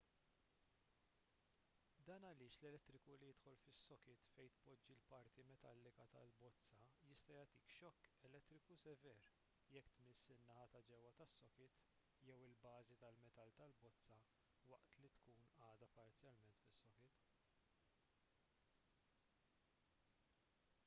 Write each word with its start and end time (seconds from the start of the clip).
dan 2.09 2.23
għaliex 2.29 2.55
l-elettriku 2.59 3.17
li 3.19 3.27
jidħol 3.31 3.57
fis-sokit 3.63 4.23
fejn 4.37 4.55
tpoġġi 4.59 4.95
l-parti 4.95 5.43
metallika 5.49 6.07
tal-bozza 6.15 6.79
jista' 7.09 7.35
jagħtik 7.35 7.69
xokk 7.75 8.25
elettriku 8.31 8.77
sever 8.85 9.21
jekk 9.75 9.93
tmiss 9.99 10.33
in-naħa 10.37 10.65
ta' 10.73 10.81
ġewwa 10.89 11.13
tas-sokit 11.21 11.77
jew 12.31 12.39
il-bażi 12.49 12.97
tal-metall 13.05 13.53
tal-bozza 13.63 14.17
waqt 14.73 14.99
li 15.03 15.13
tkun 15.19 15.45
għadha 15.67 15.91
parzjalment 15.99 16.67
fis-sokit 16.73 17.31